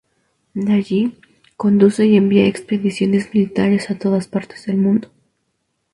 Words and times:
De 0.55 0.73
allí 0.73 1.19
conduce 1.57 2.07
y 2.07 2.17
envía 2.17 2.47
expediciones 2.47 3.31
militares 3.35 3.91
a 3.91 3.99
todas 3.99 4.27
partes 4.27 4.65
del 4.65 4.77
mundo. 4.77 5.11